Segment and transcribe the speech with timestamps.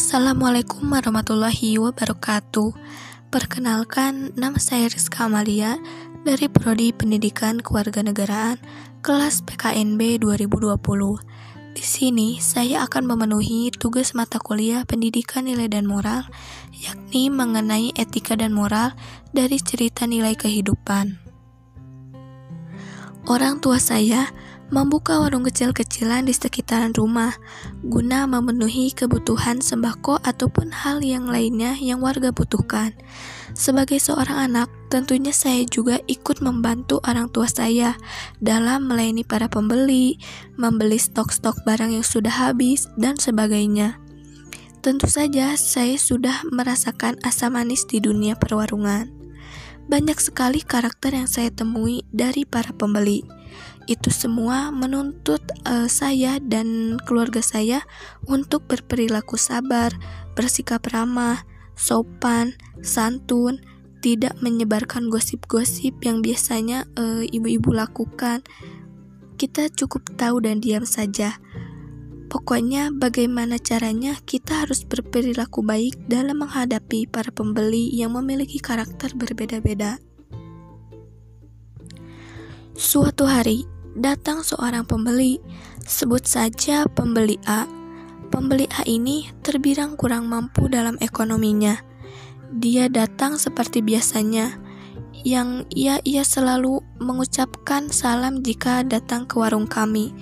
[0.00, 2.72] Assalamualaikum warahmatullahi wabarakatuh.
[3.28, 5.76] Perkenalkan, nama saya Rizka Amalia
[6.24, 8.56] dari Prodi Pendidikan Kewarganegaraan
[9.04, 10.80] kelas PKNB 2020.
[11.76, 16.24] Di sini saya akan memenuhi tugas mata kuliah Pendidikan Nilai dan Moral,
[16.72, 18.96] yakni mengenai etika dan moral
[19.36, 21.20] dari cerita nilai kehidupan.
[23.28, 24.32] Orang tua saya
[24.70, 27.34] membuka warung kecil-kecilan di sekitaran rumah
[27.82, 32.94] guna memenuhi kebutuhan sembako ataupun hal yang lainnya yang warga butuhkan.
[33.52, 37.98] Sebagai seorang anak, tentunya saya juga ikut membantu orang tua saya
[38.38, 40.22] dalam melayani para pembeli,
[40.54, 43.98] membeli stok-stok barang yang sudah habis, dan sebagainya.
[44.80, 49.19] Tentu saja, saya sudah merasakan asam manis di dunia perwarungan.
[49.90, 53.26] Banyak sekali karakter yang saya temui dari para pembeli
[53.90, 57.82] itu semua menuntut uh, saya dan keluarga saya
[58.30, 59.90] untuk berperilaku sabar,
[60.38, 61.42] bersikap ramah,
[61.74, 62.54] sopan,
[62.86, 63.58] santun,
[63.98, 68.40] tidak menyebarkan gosip-gosip yang biasanya eh, ibu-ibu uh, lakukan.
[69.36, 71.36] Kita cukup tahu dan diam saja.
[72.30, 79.98] Pokoknya bagaimana caranya kita harus berperilaku baik dalam menghadapi para pembeli yang memiliki karakter berbeda-beda.
[82.78, 83.66] Suatu hari,
[83.98, 85.42] datang seorang pembeli,
[85.82, 87.66] sebut saja pembeli A.
[88.30, 91.82] Pembeli A ini terbilang kurang mampu dalam ekonominya.
[92.54, 94.54] Dia datang seperti biasanya,
[95.24, 100.12] yang ia ia selalu mengucapkan salam jika datang ke warung kami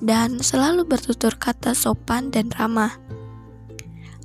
[0.00, 2.96] dan selalu bertutur kata sopan dan ramah.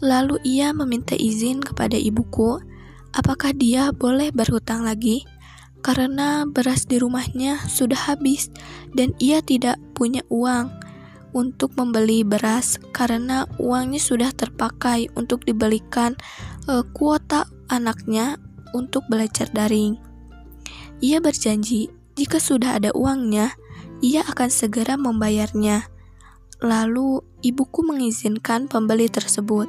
[0.01, 2.57] Lalu ia meminta izin kepada ibuku,
[3.13, 5.23] apakah dia boleh berhutang lagi?
[5.81, 8.53] karena beras di rumahnya sudah habis
[8.93, 10.69] dan ia tidak punya uang
[11.33, 16.13] untuk membeli beras karena uangnya sudah terpakai untuk dibelikan
[16.69, 18.37] uh, kuota anaknya
[18.71, 20.10] untuk belajar daring.
[21.01, 23.57] Ia berjanji jika sudah ada uangnya,
[24.05, 25.89] ia akan segera membayarnya.
[26.61, 29.65] Lalu ibuku mengizinkan pembeli tersebut.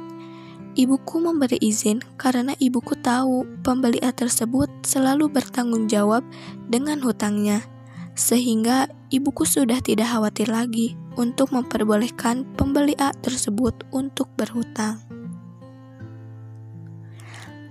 [0.77, 6.21] Ibuku memberi izin karena ibuku tahu pembeli tersebut selalu bertanggung jawab
[6.69, 7.65] dengan hutangnya,
[8.13, 15.01] sehingga ibuku sudah tidak khawatir lagi untuk memperbolehkan pembeli A tersebut untuk berhutang.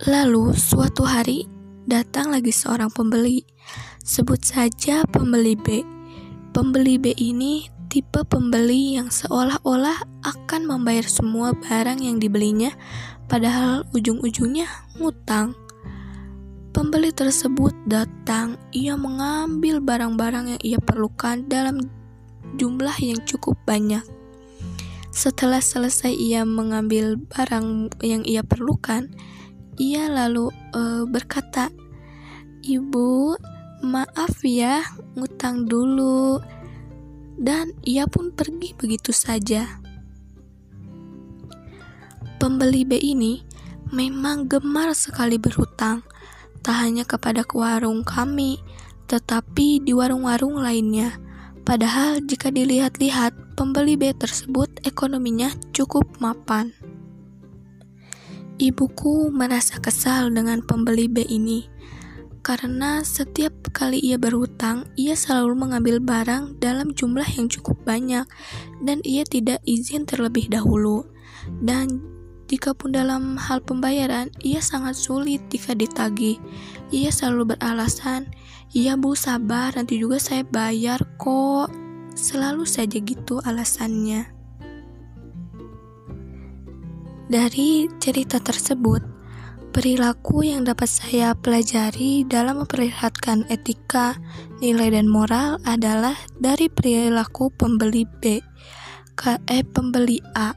[0.07, 1.47] Lalu, suatu hari
[1.83, 3.43] datang lagi seorang pembeli,
[4.07, 5.83] sebut saja pembeli B.
[6.55, 12.71] Pembeli B ini tipe pembeli yang seolah-olah akan membayar semua barang yang dibelinya,
[13.27, 14.69] padahal ujung-ujungnya
[15.01, 15.59] ngutang.
[16.73, 21.85] Pembeli tersebut datang, ia mengambil barang-barang yang ia perlukan dalam
[22.57, 24.05] jumlah yang cukup banyak.
[25.13, 29.13] Setelah selesai ia mengambil barang yang ia perlukan,
[29.79, 31.73] ia lalu uh, berkata,
[32.65, 33.37] "Ibu,
[33.87, 34.83] maaf ya,
[35.17, 36.41] ngutang dulu."
[37.43, 39.81] dan ia pun pergi begitu saja.
[42.37, 43.43] Pembeli B ini
[43.95, 46.03] memang gemar sekali berhutang,
[46.63, 48.59] tak hanya kepada warung kami,
[49.07, 51.19] tetapi di warung-warung lainnya.
[51.63, 56.75] Padahal jika dilihat-lihat, pembeli B tersebut ekonominya cukup mapan.
[58.63, 61.67] Ibuku merasa kesal dengan pembeli B ini
[62.43, 68.27] karena setiap kali ia berhutang, ia selalu mengambil barang dalam jumlah yang cukup banyak
[68.83, 71.07] dan ia tidak izin terlebih dahulu.
[71.63, 72.03] Dan
[72.51, 76.43] jika pun dalam hal pembayaran, ia sangat sulit jika ditagih.
[76.91, 78.27] Ia selalu beralasan,
[78.75, 81.71] "Iya, Bu, sabar, nanti juga saya bayar kok."
[82.19, 84.32] Selalu saja gitu alasannya.
[87.33, 89.01] Dari cerita tersebut,
[89.73, 94.21] Perilaku yang dapat saya pelajari dalam memperlihatkan etika,
[94.61, 98.37] nilai, dan moral adalah dari perilaku pembeli B
[99.17, 100.53] ke eh, pembeli A.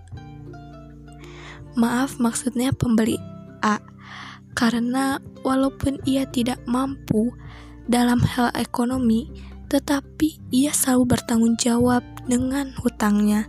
[1.79, 3.15] Maaf, maksudnya pembeli
[3.63, 3.79] A,
[4.51, 7.31] karena walaupun ia tidak mampu
[7.87, 9.31] dalam hal ekonomi,
[9.71, 13.47] tetapi ia selalu bertanggung jawab dengan hutangnya,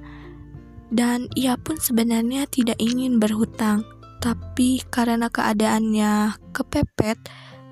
[0.90, 3.86] dan ia pun sebenarnya tidak ingin berhutang
[4.26, 7.14] tapi karena keadaannya kepepet,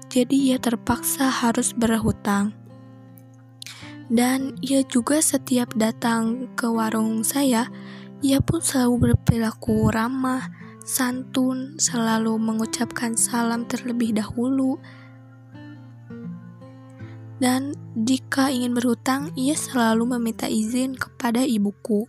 [0.07, 2.55] jadi ia terpaksa harus berhutang.
[4.07, 7.67] Dan ia juga setiap datang ke warung saya,
[8.23, 10.47] ia pun selalu berperilaku ramah,
[10.87, 14.79] santun, selalu mengucapkan salam terlebih dahulu.
[17.43, 22.07] Dan jika ingin berhutang, ia selalu meminta izin kepada ibuku.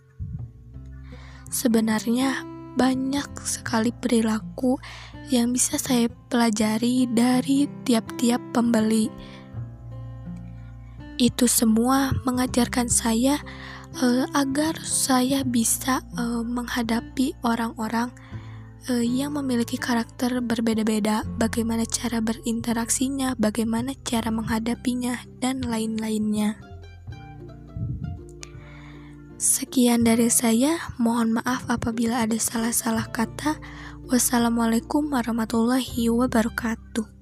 [1.50, 2.42] Sebenarnya
[2.76, 4.76] banyak sekali perilaku
[5.32, 9.08] yang bisa saya pelajari dari tiap-tiap pembeli.
[11.16, 13.40] Itu semua mengajarkan saya
[13.96, 18.12] uh, agar saya bisa uh, menghadapi orang-orang
[18.92, 26.75] uh, yang memiliki karakter berbeda-beda, bagaimana cara berinteraksinya, bagaimana cara menghadapinya, dan lain-lainnya.
[29.36, 33.60] Sekian dari saya, mohon maaf apabila ada salah-salah kata.
[34.08, 37.15] Wassalamualaikum warahmatullahi wabarakatuh.